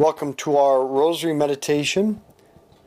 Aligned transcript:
Welcome 0.00 0.32
to 0.36 0.56
our 0.56 0.82
Rosary 0.82 1.34
Meditation. 1.34 2.22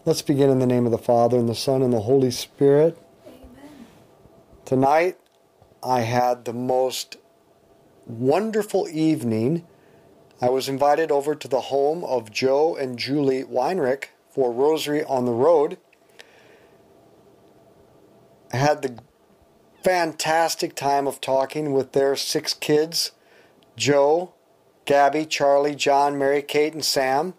Let's 0.03 0.23
begin 0.23 0.49
in 0.49 0.57
the 0.57 0.65
name 0.65 0.87
of 0.87 0.91
the 0.91 0.97
Father, 0.97 1.37
and 1.37 1.47
the 1.47 1.53
Son, 1.53 1.83
and 1.83 1.93
the 1.93 2.01
Holy 2.01 2.31
Spirit. 2.31 2.97
Amen. 3.27 3.85
Tonight, 4.65 5.19
I 5.83 5.99
had 5.99 6.45
the 6.45 6.53
most 6.53 7.17
wonderful 8.07 8.87
evening. 8.91 9.63
I 10.41 10.49
was 10.49 10.67
invited 10.67 11.11
over 11.11 11.35
to 11.35 11.47
the 11.47 11.61
home 11.61 12.03
of 12.03 12.31
Joe 12.31 12.75
and 12.75 12.97
Julie 12.97 13.43
Weinrich 13.43 14.05
for 14.31 14.51
Rosary 14.51 15.03
on 15.03 15.25
the 15.25 15.33
Road. 15.33 15.77
I 18.51 18.57
had 18.57 18.81
the 18.81 18.97
fantastic 19.83 20.73
time 20.73 21.05
of 21.05 21.21
talking 21.21 21.73
with 21.73 21.91
their 21.91 22.15
six 22.15 22.55
kids 22.55 23.11
Joe, 23.77 24.33
Gabby, 24.85 25.25
Charlie, 25.25 25.75
John, 25.75 26.17
Mary, 26.17 26.41
Kate, 26.41 26.73
and 26.73 26.83
Sam, 26.83 27.33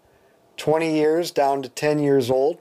20 0.57 0.95
years 0.95 1.31
down 1.31 1.61
to 1.61 1.69
10 1.69 1.99
years 1.99 2.31
old. 2.31 2.59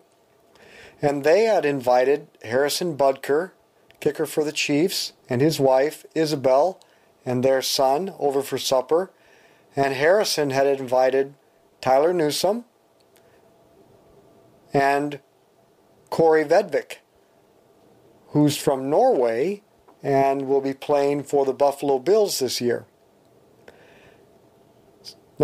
And 1.00 1.24
they 1.24 1.45
had 1.45 1.64
invited 1.64 2.28
Harrison 2.42 2.96
Butker, 2.96 3.52
kicker 4.00 4.27
for 4.27 4.44
the 4.44 4.52
Chiefs, 4.52 5.12
and 5.28 5.41
his 5.41 5.58
wife, 5.58 6.05
Isabel, 6.14 6.80
and 7.24 7.42
their 7.42 7.62
son 7.62 8.14
over 8.18 8.42
for 8.42 8.58
supper. 8.58 9.10
And 9.77 9.94
Harrison 9.94 10.50
had 10.50 10.66
invited 10.66 11.34
Tyler 11.80 12.12
Newsome 12.12 12.64
and 14.72 15.20
Corey 16.10 16.44
Vedvik, 16.44 16.98
who's 18.28 18.56
from 18.56 18.88
Norway 18.91 19.62
and 20.02 20.46
will 20.46 20.60
be 20.60 20.74
playing 20.74 21.24
for 21.24 21.44
the 21.44 21.55
Buffalo 21.55 21.98
Bills 21.98 22.38
this 22.38 22.60
year. 22.60 22.86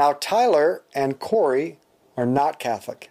Now, 0.01 0.15
Tyler 0.19 0.83
and 0.95 1.19
Corey 1.19 1.79
are 2.17 2.25
not 2.25 2.59
Catholic, 2.59 3.11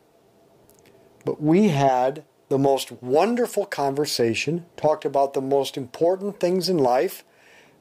but 1.24 1.40
we 1.40 1.68
had 1.68 2.24
the 2.48 2.58
most 2.58 2.92
wonderful 2.92 3.68
conversation, 3.68 4.66
talked 4.76 5.06
about 5.06 5.36
the 5.36 5.42
most 5.42 5.78
important 5.78 6.40
things 6.40 6.68
in 6.68 6.80
life, 6.80 7.24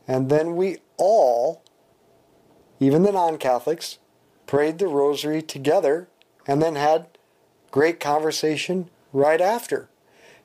and 0.06 0.28
then 0.28 0.56
we 0.56 0.80
all, 0.98 1.62
even 2.80 3.02
the 3.02 3.10
non 3.10 3.38
Catholics, 3.38 3.96
prayed 4.46 4.78
the 4.78 4.88
rosary 4.88 5.40
together 5.40 6.06
and 6.46 6.60
then 6.60 6.74
had 6.74 7.06
great 7.70 8.00
conversation 8.00 8.90
right 9.14 9.40
after. 9.40 9.88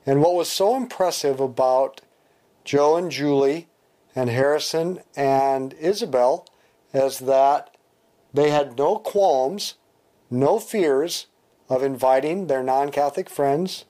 And 0.06 0.22
what 0.22 0.34
was 0.34 0.48
so 0.48 0.74
impressive 0.74 1.38
about 1.38 2.00
Joe 2.64 2.96
and 2.96 3.10
Julie 3.10 3.68
and 4.16 4.30
Harrison 4.30 5.00
and 5.14 5.74
Isabel 5.74 6.46
is 6.94 7.18
that 7.18 7.73
they 8.34 8.50
had 8.50 8.76
no 8.76 8.96
qualms, 8.96 9.74
no 10.30 10.58
fears 10.58 11.28
of 11.68 11.82
inviting 11.82 12.48
their 12.48 12.62
non 12.62 12.90
Catholic 12.90 13.30
friends 13.30 13.86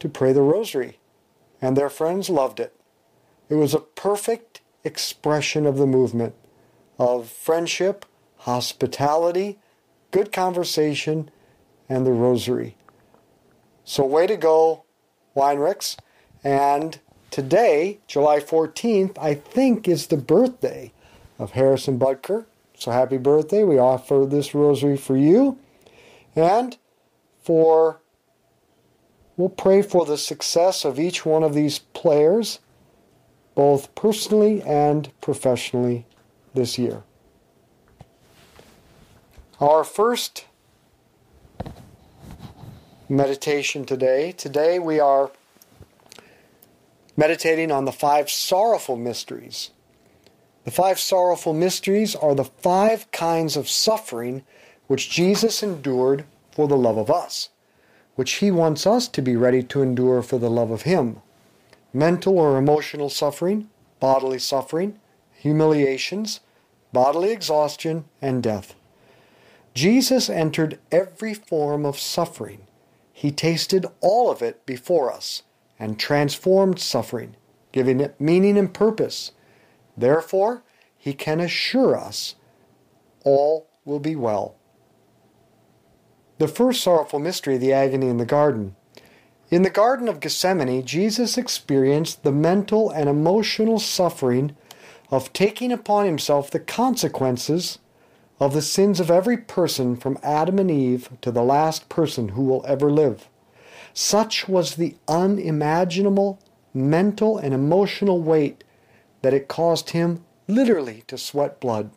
to 0.00 0.08
pray 0.08 0.32
the 0.32 0.42
rosary. 0.42 0.98
And 1.62 1.76
their 1.76 1.90
friends 1.90 2.30
loved 2.30 2.58
it. 2.58 2.74
It 3.50 3.56
was 3.56 3.74
a 3.74 3.80
perfect 3.80 4.62
expression 4.82 5.66
of 5.66 5.76
the 5.76 5.86
movement 5.86 6.34
of 6.98 7.28
friendship, 7.28 8.06
hospitality, 8.38 9.58
good 10.10 10.32
conversation, 10.32 11.30
and 11.88 12.06
the 12.06 12.12
rosary. 12.12 12.76
So, 13.84 14.04
way 14.06 14.26
to 14.26 14.36
go, 14.36 14.84
Weinrichs. 15.36 15.96
And 16.42 16.98
today, 17.30 17.98
July 18.06 18.40
14th, 18.40 19.18
I 19.18 19.34
think 19.34 19.86
is 19.86 20.06
the 20.06 20.16
birthday 20.16 20.92
of 21.38 21.52
Harrison 21.52 21.98
Butker. 21.98 22.46
So 22.80 22.92
happy 22.92 23.18
birthday. 23.18 23.62
We 23.62 23.78
offer 23.78 24.24
this 24.26 24.54
rosary 24.54 24.96
for 24.96 25.14
you 25.14 25.58
and 26.34 26.78
for 27.42 28.00
we'll 29.36 29.50
pray 29.50 29.82
for 29.82 30.06
the 30.06 30.16
success 30.16 30.86
of 30.86 30.98
each 30.98 31.26
one 31.26 31.42
of 31.42 31.52
these 31.52 31.78
players 31.78 32.58
both 33.54 33.94
personally 33.94 34.62
and 34.62 35.10
professionally 35.20 36.06
this 36.54 36.78
year. 36.78 37.02
Our 39.60 39.84
first 39.84 40.46
meditation 43.10 43.84
today. 43.84 44.32
Today 44.32 44.78
we 44.78 44.98
are 44.98 45.30
meditating 47.14 47.70
on 47.70 47.84
the 47.84 47.92
five 47.92 48.30
sorrowful 48.30 48.96
mysteries. 48.96 49.70
The 50.64 50.70
five 50.70 50.98
sorrowful 50.98 51.54
mysteries 51.54 52.14
are 52.14 52.34
the 52.34 52.44
five 52.44 53.10
kinds 53.12 53.56
of 53.56 53.68
suffering 53.68 54.42
which 54.88 55.10
Jesus 55.10 55.62
endured 55.62 56.24
for 56.52 56.68
the 56.68 56.76
love 56.76 56.98
of 56.98 57.10
us, 57.10 57.48
which 58.14 58.32
he 58.34 58.50
wants 58.50 58.86
us 58.86 59.08
to 59.08 59.22
be 59.22 59.36
ready 59.36 59.62
to 59.62 59.82
endure 59.82 60.22
for 60.22 60.38
the 60.38 60.50
love 60.50 60.70
of 60.70 60.82
him. 60.82 61.22
Mental 61.92 62.38
or 62.38 62.58
emotional 62.58 63.08
suffering, 63.08 63.70
bodily 64.00 64.38
suffering, 64.38 64.98
humiliations, 65.32 66.40
bodily 66.92 67.30
exhaustion, 67.30 68.04
and 68.20 68.42
death. 68.42 68.74
Jesus 69.74 70.28
entered 70.28 70.78
every 70.92 71.32
form 71.32 71.86
of 71.86 71.98
suffering. 71.98 72.66
He 73.12 73.30
tasted 73.30 73.86
all 74.00 74.30
of 74.30 74.42
it 74.42 74.64
before 74.66 75.12
us 75.12 75.42
and 75.78 75.98
transformed 75.98 76.78
suffering, 76.78 77.36
giving 77.72 78.00
it 78.00 78.20
meaning 78.20 78.58
and 78.58 78.72
purpose 78.72 79.32
Therefore, 79.96 80.62
he 80.96 81.12
can 81.12 81.40
assure 81.40 81.96
us 81.96 82.34
all 83.24 83.68
will 83.84 84.00
be 84.00 84.16
well. 84.16 84.56
The 86.38 86.48
first 86.48 86.82
sorrowful 86.82 87.18
mystery, 87.18 87.58
the 87.58 87.72
agony 87.72 88.08
in 88.08 88.16
the 88.16 88.24
garden. 88.24 88.76
In 89.50 89.62
the 89.62 89.70
Garden 89.70 90.08
of 90.08 90.20
Gethsemane, 90.20 90.86
Jesus 90.86 91.36
experienced 91.36 92.22
the 92.22 92.32
mental 92.32 92.88
and 92.88 93.08
emotional 93.08 93.78
suffering 93.80 94.56
of 95.10 95.32
taking 95.32 95.72
upon 95.72 96.06
himself 96.06 96.50
the 96.50 96.60
consequences 96.60 97.78
of 98.38 98.54
the 98.54 98.62
sins 98.62 99.00
of 99.00 99.10
every 99.10 99.36
person 99.36 99.96
from 99.96 100.18
Adam 100.22 100.58
and 100.58 100.70
Eve 100.70 101.10
to 101.20 101.30
the 101.30 101.42
last 101.42 101.88
person 101.88 102.28
who 102.28 102.44
will 102.44 102.64
ever 102.66 102.90
live. 102.90 103.28
Such 103.92 104.48
was 104.48 104.76
the 104.76 104.96
unimaginable 105.08 106.38
mental 106.72 107.36
and 107.36 107.52
emotional 107.52 108.22
weight 108.22 108.62
that 109.22 109.34
it 109.34 109.48
caused 109.48 109.90
him 109.90 110.24
literally 110.48 111.04
to 111.06 111.18
sweat 111.18 111.60
blood. 111.60 111.90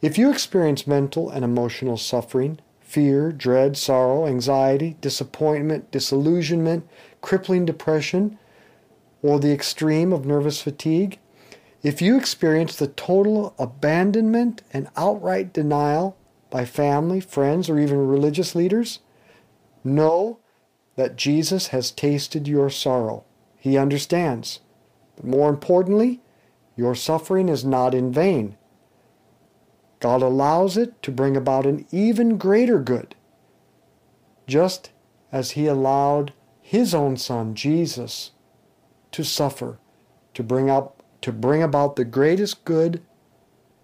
If 0.00 0.18
you 0.18 0.30
experience 0.30 0.86
mental 0.86 1.28
and 1.28 1.44
emotional 1.44 1.96
suffering, 1.96 2.60
fear, 2.80 3.32
dread, 3.32 3.76
sorrow, 3.76 4.26
anxiety, 4.26 4.96
disappointment, 5.00 5.90
disillusionment, 5.90 6.88
crippling 7.20 7.64
depression, 7.64 8.38
or 9.22 9.38
the 9.40 9.52
extreme 9.52 10.12
of 10.12 10.24
nervous 10.24 10.62
fatigue, 10.62 11.18
if 11.82 12.00
you 12.00 12.16
experience 12.16 12.76
the 12.76 12.88
total 12.88 13.54
abandonment 13.58 14.62
and 14.72 14.88
outright 14.96 15.52
denial 15.52 16.16
by 16.50 16.64
family, 16.64 17.20
friends, 17.20 17.68
or 17.68 17.78
even 17.78 18.06
religious 18.06 18.54
leaders, 18.54 19.00
know 19.84 20.38
that 20.96 21.16
Jesus 21.16 21.68
has 21.68 21.90
tasted 21.90 22.48
your 22.48 22.70
sorrow. 22.70 23.24
He 23.58 23.76
understands. 23.76 24.60
But 25.18 25.26
more 25.26 25.50
importantly, 25.50 26.20
your 26.76 26.94
suffering 26.94 27.48
is 27.48 27.64
not 27.64 27.92
in 27.92 28.12
vain. 28.12 28.56
God 29.98 30.22
allows 30.22 30.76
it 30.76 31.02
to 31.02 31.10
bring 31.10 31.36
about 31.36 31.66
an 31.66 31.84
even 31.90 32.38
greater 32.38 32.78
good, 32.78 33.16
just 34.46 34.90
as 35.32 35.52
He 35.52 35.66
allowed 35.66 36.32
His 36.62 36.94
own 36.94 37.16
Son, 37.16 37.56
Jesus, 37.56 38.30
to 39.10 39.24
suffer, 39.24 39.78
to 40.34 40.44
bring, 40.44 40.70
up, 40.70 41.02
to 41.22 41.32
bring 41.32 41.64
about 41.64 41.96
the 41.96 42.04
greatest 42.04 42.64
good 42.64 43.02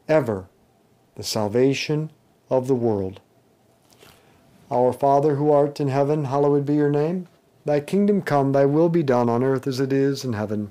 ever, 0.07 0.49
the 1.17 1.25
salvation 1.25 2.13
of 2.49 2.69
the 2.69 2.77
world. 2.77 3.21
Our 4.71 4.93
Father 4.93 5.35
who 5.35 5.51
art 5.51 5.81
in 5.81 5.89
heaven, 5.89 6.27
hallowed 6.27 6.65
be 6.65 6.77
your 6.77 6.91
name. 6.91 7.27
Thy 7.65 7.81
kingdom 7.81 8.23
come, 8.23 8.53
thy 8.53 8.67
will 8.67 8.89
be 8.89 9.03
done 9.03 9.29
on 9.29 9.43
earth 9.43 9.67
as 9.67 9.81
it 9.81 9.93
is 9.93 10.25
in 10.25 10.35
heaven. 10.35 10.71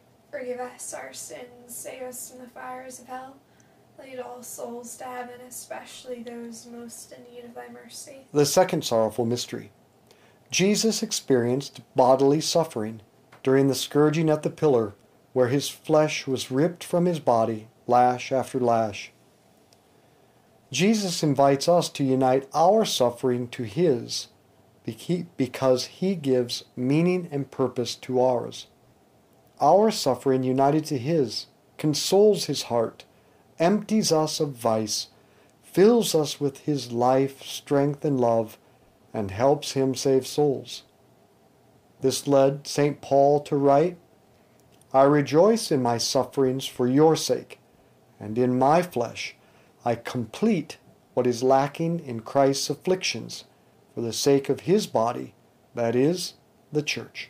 Forgive 0.31 0.59
us 0.59 0.93
our 0.93 1.11
sins, 1.11 1.47
save 1.67 2.03
us 2.03 2.31
from 2.31 2.39
the 2.39 2.47
fires 2.47 2.99
of 2.99 3.07
hell. 3.07 3.35
Lead 3.99 4.19
all 4.19 4.41
souls 4.41 4.95
to 4.97 5.03
heaven, 5.03 5.41
especially 5.47 6.23
those 6.23 6.65
most 6.65 7.11
in 7.11 7.23
need 7.31 7.43
of 7.43 7.53
thy 7.53 7.67
mercy. 7.67 8.21
the 8.31 8.45
second 8.45 8.83
sorrowful 8.83 9.25
mystery. 9.25 9.71
Jesus 10.49 11.03
experienced 11.03 11.81
bodily 11.95 12.41
suffering 12.41 13.01
during 13.43 13.67
the 13.67 13.75
scourging 13.75 14.29
at 14.29 14.43
the 14.43 14.49
pillar, 14.49 14.93
where 15.33 15.49
his 15.49 15.69
flesh 15.69 16.25
was 16.27 16.51
ripped 16.51 16.83
from 16.83 17.05
his 17.05 17.19
body, 17.19 17.67
lash 17.87 18.31
after 18.31 18.59
lash. 18.59 19.11
Jesus 20.71 21.21
invites 21.23 21.67
us 21.67 21.89
to 21.89 22.03
unite 22.03 22.47
our 22.53 22.85
suffering 22.85 23.47
to 23.49 23.63
his 23.63 24.27
because 25.37 25.85
he 25.85 26.15
gives 26.15 26.63
meaning 26.75 27.27
and 27.31 27.51
purpose 27.51 27.95
to 27.95 28.21
ours. 28.21 28.67
Our 29.61 29.91
suffering 29.91 30.41
united 30.41 30.85
to 30.85 30.97
his 30.97 31.45
consoles 31.77 32.45
his 32.45 32.63
heart, 32.63 33.05
empties 33.59 34.11
us 34.11 34.39
of 34.39 34.53
vice, 34.53 35.07
fills 35.63 36.15
us 36.15 36.39
with 36.39 36.61
his 36.61 36.91
life, 36.91 37.43
strength, 37.43 38.03
and 38.03 38.19
love, 38.19 38.57
and 39.13 39.29
helps 39.29 39.73
him 39.73 39.93
save 39.93 40.25
souls. 40.25 40.83
This 42.01 42.27
led 42.27 42.67
St. 42.67 43.01
Paul 43.01 43.39
to 43.41 43.55
write, 43.55 43.97
I 44.93 45.03
rejoice 45.03 45.71
in 45.71 45.81
my 45.81 45.97
sufferings 45.97 46.65
for 46.65 46.87
your 46.87 47.15
sake, 47.15 47.59
and 48.19 48.37
in 48.37 48.57
my 48.57 48.81
flesh 48.81 49.35
I 49.85 49.95
complete 49.95 50.77
what 51.13 51.27
is 51.27 51.43
lacking 51.43 51.99
in 51.99 52.21
Christ's 52.21 52.69
afflictions 52.69 53.45
for 53.93 54.01
the 54.01 54.13
sake 54.13 54.49
of 54.49 54.61
his 54.61 54.87
body, 54.87 55.33
that 55.75 55.95
is, 55.95 56.33
the 56.71 56.81
church. 56.81 57.29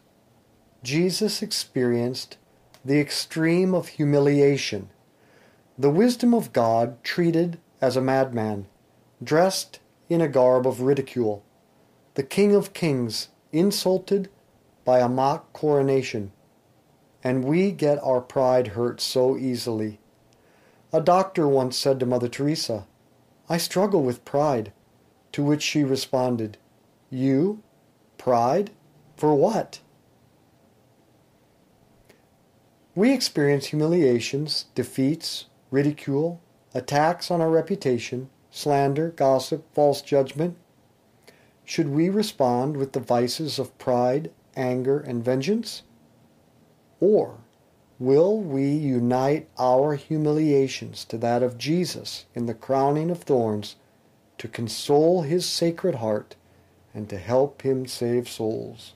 Jesus 0.83 1.43
experienced 1.43 2.37
the 2.83 2.99
extreme 2.99 3.75
of 3.75 3.89
humiliation. 3.89 4.89
The 5.77 5.91
wisdom 5.91 6.33
of 6.33 6.53
God 6.53 7.03
treated 7.03 7.59
as 7.79 7.95
a 7.95 8.01
madman, 8.01 8.65
dressed 9.23 9.79
in 10.09 10.21
a 10.21 10.27
garb 10.27 10.65
of 10.65 10.81
ridicule. 10.81 11.43
The 12.15 12.23
King 12.23 12.55
of 12.55 12.73
Kings 12.73 13.29
insulted 13.51 14.29
by 14.83 14.99
a 14.99 15.07
mock 15.07 15.53
coronation. 15.53 16.31
And 17.23 17.43
we 17.43 17.71
get 17.71 17.99
our 18.03 18.19
pride 18.19 18.69
hurt 18.69 18.99
so 18.99 19.37
easily. 19.37 19.99
A 20.91 20.99
doctor 20.99 21.47
once 21.47 21.77
said 21.77 21.99
to 21.99 22.07
Mother 22.07 22.27
Teresa, 22.27 22.87
I 23.47 23.57
struggle 23.57 24.01
with 24.01 24.25
pride. 24.25 24.73
To 25.33 25.43
which 25.43 25.61
she 25.61 25.83
responded, 25.83 26.57
You? 27.09 27.61
Pride? 28.17 28.71
For 29.15 29.35
what? 29.35 29.79
We 32.93 33.13
experience 33.13 33.67
humiliations, 33.67 34.65
defeats, 34.75 35.45
ridicule, 35.69 36.41
attacks 36.73 37.31
on 37.31 37.39
our 37.39 37.49
reputation, 37.49 38.29
slander, 38.49 39.11
gossip, 39.11 39.65
false 39.73 40.01
judgment. 40.01 40.57
Should 41.63 41.87
we 41.87 42.09
respond 42.09 42.75
with 42.75 42.91
the 42.91 42.99
vices 42.99 43.59
of 43.59 43.77
pride, 43.77 44.29
anger, 44.57 44.99
and 44.99 45.23
vengeance? 45.23 45.83
Or 46.99 47.37
will 47.97 48.41
we 48.41 48.67
unite 48.69 49.47
our 49.57 49.95
humiliations 49.95 51.05
to 51.05 51.17
that 51.19 51.41
of 51.43 51.57
Jesus 51.57 52.25
in 52.35 52.45
the 52.45 52.53
crowning 52.53 53.09
of 53.09 53.23
thorns 53.23 53.77
to 54.37 54.49
console 54.49 55.21
his 55.21 55.45
sacred 55.45 55.95
heart 55.95 56.35
and 56.93 57.07
to 57.07 57.17
help 57.17 57.61
him 57.61 57.85
save 57.85 58.27
souls? 58.27 58.95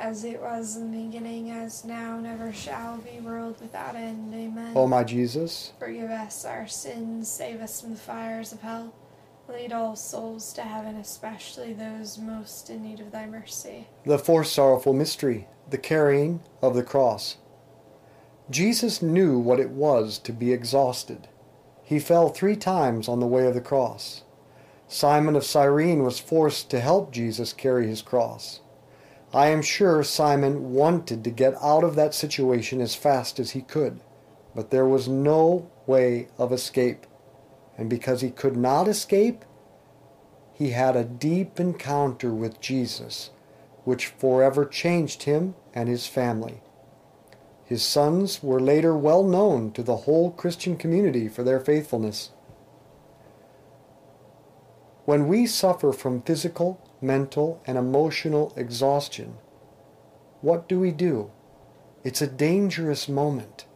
As 0.00 0.22
it 0.22 0.40
was 0.40 0.76
in 0.76 0.92
the 0.92 1.04
beginning, 1.06 1.50
as 1.50 1.84
now, 1.84 2.20
never 2.20 2.52
shall 2.52 2.98
be, 2.98 3.18
world 3.20 3.56
without 3.60 3.96
end. 3.96 4.32
Amen. 4.32 4.72
O 4.76 4.86
my 4.86 5.02
Jesus, 5.02 5.72
Forgive 5.80 6.10
us 6.10 6.44
our 6.44 6.68
sins, 6.68 7.28
save 7.28 7.60
us 7.60 7.80
from 7.80 7.90
the 7.90 7.96
fires 7.96 8.52
of 8.52 8.60
hell. 8.60 8.94
Lead 9.48 9.72
all 9.72 9.96
souls 9.96 10.52
to 10.52 10.62
heaven, 10.62 10.94
especially 10.96 11.72
those 11.72 12.16
most 12.16 12.70
in 12.70 12.82
need 12.82 13.00
of 13.00 13.10
thy 13.10 13.26
mercy. 13.26 13.88
the 14.04 14.18
fourth 14.18 14.46
sorrowful 14.46 14.92
mystery, 14.92 15.48
the 15.68 15.78
carrying 15.78 16.40
of 16.62 16.74
the 16.74 16.82
cross. 16.84 17.38
Jesus 18.50 19.02
knew 19.02 19.38
what 19.38 19.58
it 19.58 19.70
was 19.70 20.18
to 20.20 20.32
be 20.32 20.52
exhausted. 20.52 21.28
He 21.82 21.98
fell 21.98 22.28
three 22.28 22.56
times 22.56 23.08
on 23.08 23.18
the 23.18 23.26
way 23.26 23.46
of 23.46 23.54
the 23.54 23.60
cross. 23.60 24.22
Simon 24.86 25.34
of 25.34 25.44
Cyrene 25.44 26.02
was 26.04 26.20
forced 26.20 26.70
to 26.70 26.80
help 26.80 27.10
Jesus 27.10 27.52
carry 27.52 27.88
his 27.88 28.00
cross. 28.00 28.60
I 29.32 29.48
am 29.48 29.60
sure 29.60 30.02
Simon 30.02 30.72
wanted 30.72 31.22
to 31.24 31.30
get 31.30 31.54
out 31.62 31.84
of 31.84 31.96
that 31.96 32.14
situation 32.14 32.80
as 32.80 32.94
fast 32.94 33.38
as 33.38 33.50
he 33.50 33.60
could, 33.60 34.00
but 34.54 34.70
there 34.70 34.86
was 34.86 35.06
no 35.06 35.70
way 35.86 36.28
of 36.38 36.50
escape. 36.50 37.06
And 37.76 37.90
because 37.90 38.22
he 38.22 38.30
could 38.30 38.56
not 38.56 38.88
escape, 38.88 39.44
he 40.54 40.70
had 40.70 40.96
a 40.96 41.04
deep 41.04 41.60
encounter 41.60 42.32
with 42.32 42.60
Jesus, 42.60 43.30
which 43.84 44.06
forever 44.06 44.64
changed 44.64 45.24
him 45.24 45.54
and 45.74 45.88
his 45.88 46.06
family. 46.06 46.62
His 47.64 47.82
sons 47.82 48.42
were 48.42 48.60
later 48.60 48.96
well 48.96 49.22
known 49.22 49.72
to 49.72 49.82
the 49.82 49.98
whole 49.98 50.30
Christian 50.30 50.76
community 50.76 51.28
for 51.28 51.42
their 51.42 51.60
faithfulness. 51.60 52.30
When 55.04 55.28
we 55.28 55.46
suffer 55.46 55.92
from 55.92 56.22
physical, 56.22 56.80
mental, 57.00 57.62
and 57.66 57.78
emotional 57.78 58.52
exhaustion, 58.56 59.36
what 60.40 60.68
do 60.68 60.78
we 60.78 60.92
do? 60.92 61.30
It's 62.04 62.22
a 62.22 62.26
dangerous 62.26 63.08
moment. 63.08 63.66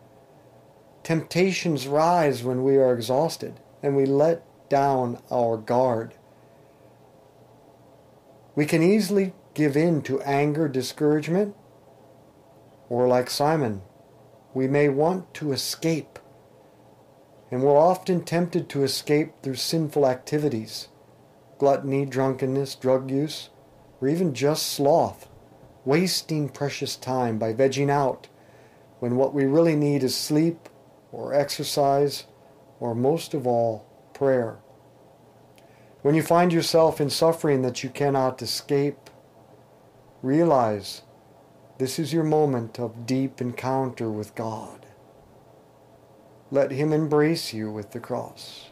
Temptations 1.02 1.88
rise 1.88 2.44
when 2.44 2.62
we 2.62 2.76
are 2.76 2.94
exhausted 2.94 3.60
and 3.82 3.96
we 3.96 4.06
let 4.06 4.44
down 4.68 5.20
our 5.30 5.56
guard. 5.56 6.14
We 8.54 8.66
can 8.66 8.82
easily 8.82 9.34
give 9.54 9.76
in 9.76 10.02
to 10.02 10.20
anger, 10.22 10.68
discouragement, 10.68 11.56
or 12.88 13.08
like 13.08 13.28
Simon, 13.28 13.82
we 14.54 14.68
may 14.68 14.88
want 14.88 15.32
to 15.34 15.52
escape. 15.52 16.18
And 17.50 17.62
we're 17.62 17.76
often 17.76 18.24
tempted 18.24 18.68
to 18.70 18.84
escape 18.84 19.32
through 19.42 19.56
sinful 19.56 20.06
activities 20.06 20.88
gluttony, 21.62 22.04
drunkenness, 22.04 22.74
drug 22.74 23.08
use, 23.08 23.48
or 24.00 24.08
even 24.08 24.34
just 24.34 24.66
sloth, 24.66 25.28
wasting 25.84 26.48
precious 26.48 26.96
time 26.96 27.38
by 27.38 27.54
vegging 27.54 27.88
out 27.88 28.26
when 28.98 29.14
what 29.14 29.32
we 29.32 29.44
really 29.44 29.76
need 29.76 30.02
is 30.02 30.12
sleep 30.12 30.68
or 31.12 31.32
exercise 31.32 32.24
or 32.80 32.96
most 32.96 33.32
of 33.32 33.46
all, 33.46 33.86
prayer. 34.12 34.58
When 36.00 36.16
you 36.16 36.22
find 36.24 36.52
yourself 36.52 37.00
in 37.00 37.08
suffering 37.10 37.62
that 37.62 37.84
you 37.84 37.90
cannot 37.90 38.42
escape, 38.42 39.08
realize 40.20 41.02
this 41.78 41.96
is 41.96 42.12
your 42.12 42.24
moment 42.24 42.80
of 42.80 43.06
deep 43.06 43.40
encounter 43.40 44.10
with 44.10 44.34
God. 44.34 44.84
Let 46.50 46.72
Him 46.72 46.92
embrace 46.92 47.52
you 47.52 47.70
with 47.70 47.92
the 47.92 48.00
cross. 48.00 48.71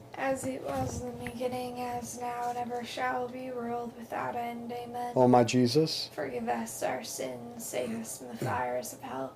As 0.17 0.45
it 0.45 0.61
was 0.63 1.01
in 1.01 1.07
the 1.19 1.29
beginning, 1.31 1.79
as 1.81 2.19
now, 2.19 2.49
and 2.49 2.57
ever 2.57 2.83
shall 2.83 3.27
be, 3.27 3.51
world 3.51 3.93
without 3.97 4.35
end. 4.35 4.71
Amen. 4.71 5.13
O 5.15 5.27
my 5.27 5.43
Jesus, 5.43 6.09
Forgive 6.13 6.47
us 6.47 6.83
our 6.83 7.03
sins, 7.03 7.65
save 7.65 7.91
us 7.99 8.17
from 8.17 8.27
the 8.27 8.45
fires 8.45 8.93
of 8.93 9.01
hell. 9.01 9.33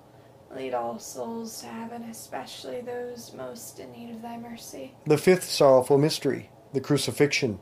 Lead 0.54 0.74
all 0.74 0.98
souls 0.98 1.60
to 1.60 1.66
heaven, 1.66 2.04
especially 2.04 2.80
those 2.80 3.32
most 3.34 3.80
in 3.80 3.90
need 3.92 4.10
of 4.14 4.22
thy 4.22 4.36
mercy. 4.36 4.94
the 5.06 5.18
fifth 5.18 5.44
sorrowful 5.44 5.98
mystery, 5.98 6.50
the 6.72 6.80
crucifixion. 6.80 7.58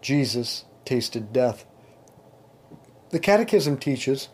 Jesus 0.00 0.64
tasted 0.84 1.32
death. 1.32 1.64
The 3.10 3.18
Catechism 3.20 3.78
teaches 3.78 4.28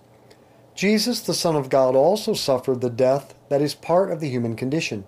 Jesus, 0.75 1.21
the 1.21 1.35
Son 1.35 1.55
of 1.57 1.69
God, 1.69 1.95
also 1.95 2.33
suffered 2.35 2.81
the 2.81 2.91
death 2.91 3.35
that 3.49 3.61
is 3.63 3.75
part 3.75 4.11
of 4.11 4.21
the 4.21 4.29
human 4.29 4.57
condition. 4.57 5.07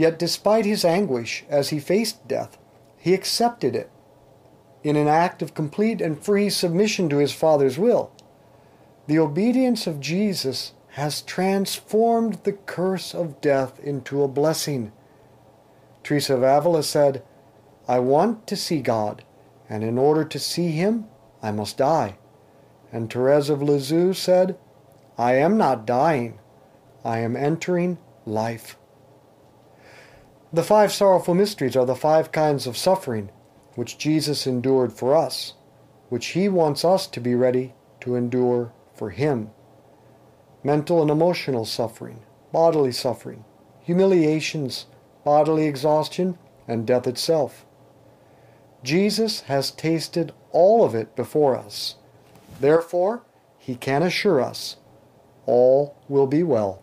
Yet, 0.00 0.18
despite 0.18 0.64
his 0.64 0.82
anguish 0.82 1.44
as 1.50 1.68
he 1.68 1.78
faced 1.78 2.26
death, 2.26 2.56
he 2.96 3.12
accepted 3.12 3.76
it 3.76 3.90
in 4.82 4.96
an 4.96 5.08
act 5.08 5.42
of 5.42 5.52
complete 5.52 6.00
and 6.00 6.18
free 6.18 6.48
submission 6.48 7.10
to 7.10 7.18
his 7.18 7.34
Father's 7.34 7.78
will. 7.78 8.10
The 9.08 9.18
obedience 9.18 9.86
of 9.86 10.00
Jesus 10.00 10.72
has 10.92 11.20
transformed 11.20 12.40
the 12.44 12.54
curse 12.54 13.14
of 13.14 13.42
death 13.42 13.78
into 13.80 14.22
a 14.22 14.28
blessing. 14.28 14.90
Teresa 16.02 16.32
of 16.34 16.44
Avila 16.44 16.82
said, 16.82 17.22
I 17.86 17.98
want 17.98 18.46
to 18.46 18.56
see 18.56 18.80
God, 18.80 19.22
and 19.68 19.84
in 19.84 19.98
order 19.98 20.24
to 20.24 20.38
see 20.38 20.70
him, 20.70 21.08
I 21.42 21.50
must 21.50 21.76
die. 21.76 22.16
And 22.90 23.12
Therese 23.12 23.50
of 23.50 23.60
Lisieux 23.60 24.14
said, 24.14 24.56
I 25.18 25.34
am 25.34 25.58
not 25.58 25.84
dying, 25.84 26.38
I 27.04 27.18
am 27.18 27.36
entering 27.36 27.98
life. 28.24 28.78
The 30.52 30.64
five 30.64 30.90
sorrowful 30.90 31.34
mysteries 31.34 31.76
are 31.76 31.86
the 31.86 31.94
five 31.94 32.32
kinds 32.32 32.66
of 32.66 32.76
suffering 32.76 33.30
which 33.76 33.98
Jesus 33.98 34.48
endured 34.48 34.92
for 34.92 35.14
us, 35.14 35.54
which 36.08 36.28
he 36.28 36.48
wants 36.48 36.84
us 36.84 37.06
to 37.08 37.20
be 37.20 37.36
ready 37.36 37.72
to 38.00 38.16
endure 38.16 38.72
for 38.92 39.10
him. 39.10 39.50
Mental 40.64 41.02
and 41.02 41.10
emotional 41.10 41.64
suffering, 41.64 42.20
bodily 42.52 42.90
suffering, 42.90 43.44
humiliations, 43.80 44.86
bodily 45.24 45.66
exhaustion, 45.66 46.36
and 46.66 46.84
death 46.84 47.06
itself. 47.06 47.64
Jesus 48.82 49.42
has 49.42 49.70
tasted 49.70 50.32
all 50.50 50.84
of 50.84 50.96
it 50.96 51.14
before 51.14 51.56
us. 51.56 51.94
Therefore, 52.58 53.22
he 53.56 53.76
can 53.76 54.02
assure 54.02 54.40
us 54.40 54.76
all 55.46 55.96
will 56.08 56.26
be 56.26 56.42
well. 56.42 56.82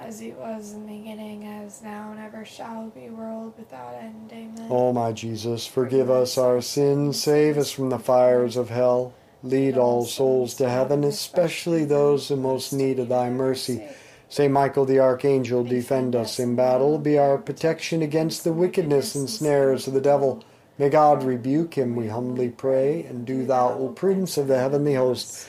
As 0.00 0.20
it 0.20 0.38
was 0.38 0.74
in 0.74 0.86
the 0.86 0.96
beginning, 0.96 1.44
as 1.44 1.82
now, 1.82 2.12
and 2.12 2.20
ever 2.20 2.44
shall 2.44 2.88
be, 2.88 3.10
world 3.10 3.52
without 3.58 3.94
end. 3.94 4.30
Amen. 4.32 4.68
O 4.70 4.92
my 4.92 5.12
Jesus, 5.12 5.66
forgive 5.66 6.08
us 6.08 6.38
our 6.38 6.60
sins, 6.60 7.20
save 7.20 7.58
us 7.58 7.72
from 7.72 7.90
the 7.90 7.98
fires 7.98 8.56
of 8.56 8.70
hell. 8.70 9.12
Lead 9.42 9.76
all 9.76 10.04
souls 10.04 10.54
to 10.54 10.68
heaven, 10.68 11.04
especially 11.04 11.84
those 11.84 12.30
in 12.30 12.40
most 12.40 12.72
need 12.72 12.98
of 12.98 13.08
thy 13.08 13.28
mercy. 13.28 13.82
Saint 14.28 14.52
Michael 14.52 14.84
the 14.84 15.00
Archangel, 15.00 15.64
defend 15.64 16.14
us 16.14 16.38
in 16.38 16.54
battle, 16.54 16.98
be 16.98 17.18
our 17.18 17.36
protection 17.36 18.00
against 18.00 18.44
the 18.44 18.52
wickedness 18.52 19.14
and 19.14 19.28
snares 19.28 19.86
of 19.86 19.94
the 19.94 20.00
devil. 20.00 20.44
May 20.78 20.90
God 20.90 21.24
rebuke 21.24 21.74
him, 21.74 21.96
we 21.96 22.06
humbly 22.06 22.50
pray, 22.50 23.02
and 23.02 23.26
do 23.26 23.44
thou, 23.44 23.70
O 23.70 23.88
Prince 23.88 24.36
of 24.36 24.46
the 24.46 24.58
heavenly 24.58 24.94
host, 24.94 25.48